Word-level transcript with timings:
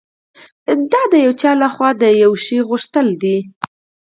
دا 0.91 1.01
د 1.11 1.13
یو 1.25 1.33
چا 1.41 1.51
لهخوا 1.61 1.89
د 2.01 2.03
یوه 2.23 2.39
شي 2.45 2.57
غوښتل 2.69 3.07
دي 3.21 3.37